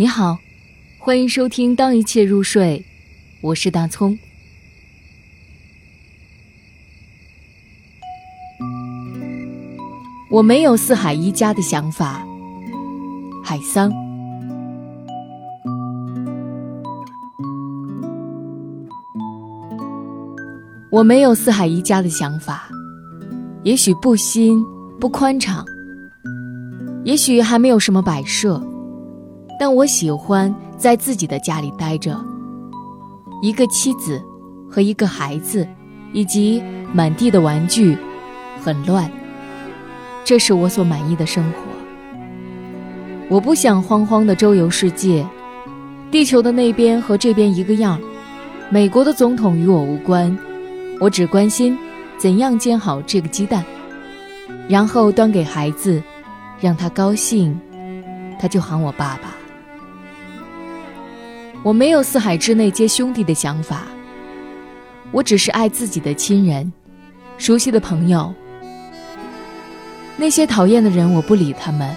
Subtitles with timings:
[0.00, 0.38] 你好，
[0.96, 2.84] 欢迎收听《当一切入睡》，
[3.40, 4.16] 我是大葱。
[10.30, 12.24] 我没有四海一家的想法，
[13.42, 13.92] 海桑。
[20.92, 22.68] 我没有四海一家的想法，
[23.64, 24.64] 也许不新
[25.00, 25.64] 不宽敞，
[27.02, 28.64] 也许还没有什么摆设。
[29.58, 32.16] 但我喜欢在自己的家里待着，
[33.42, 34.22] 一个妻子
[34.70, 35.66] 和一个孩子，
[36.12, 36.62] 以及
[36.92, 37.98] 满地的玩具，
[38.62, 39.10] 很乱。
[40.24, 41.58] 这是我所满意的生活。
[43.28, 45.26] 我不想慌慌的周游世界，
[46.10, 48.00] 地球的那边和这边一个样，
[48.70, 50.38] 美国的总统与我无关，
[51.00, 51.76] 我只关心
[52.16, 53.64] 怎样煎好这个鸡蛋，
[54.68, 56.02] 然后端给孩子，
[56.60, 57.58] 让他高兴，
[58.38, 59.34] 他就喊我爸爸。
[61.68, 63.82] 我没有四海之内皆兄弟的想法，
[65.10, 66.72] 我只是爱自己的亲人、
[67.36, 68.32] 熟悉的朋友。
[70.16, 71.94] 那些讨厌的人，我不理他们，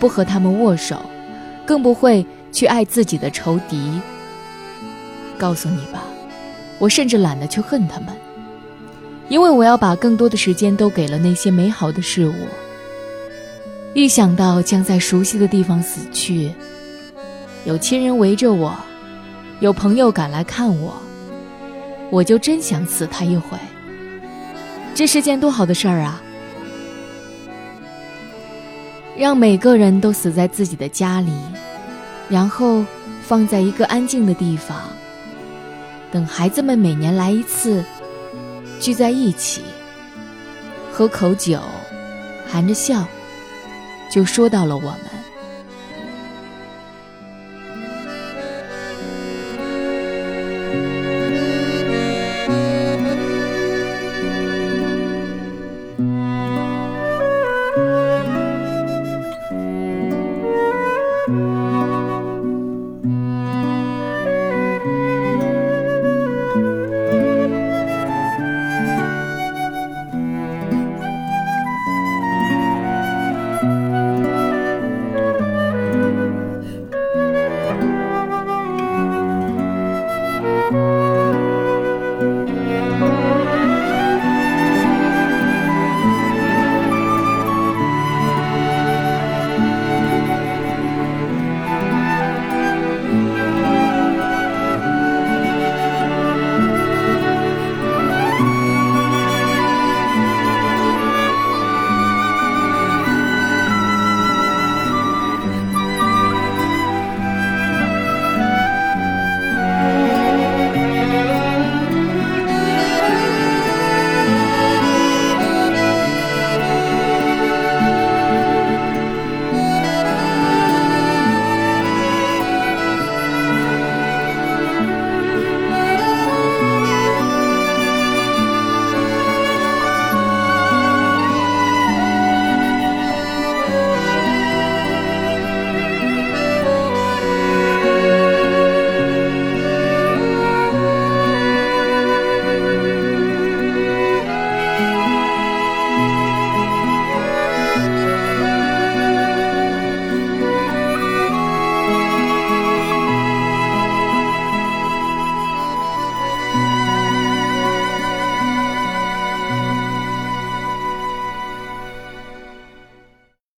[0.00, 1.00] 不和他们握手，
[1.64, 3.78] 更不会去爱自己的仇敌。
[5.38, 6.02] 告诉你吧，
[6.80, 8.08] 我甚至懒得去恨他们，
[9.28, 12.34] 因为我要把更多的时间都给了那些美好的事物。
[13.94, 16.50] 一想到将在熟悉的地方死去，
[17.64, 18.76] 有亲人围着我，
[19.60, 20.94] 有朋友赶来看我，
[22.10, 23.56] 我就真想死他一回。
[24.94, 26.22] 这是件多好的事儿啊！
[29.16, 31.32] 让每个人都死在自己的家里，
[32.28, 32.84] 然后
[33.22, 34.76] 放在一个安静的地方，
[36.12, 37.82] 等孩子们每年来一次，
[38.78, 39.62] 聚在一起，
[40.92, 41.58] 喝口酒，
[42.46, 43.06] 含着笑，
[44.10, 45.15] 就说到了我们。